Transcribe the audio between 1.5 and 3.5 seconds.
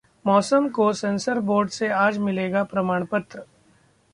से आज मिलेगा प्रमाणपत्र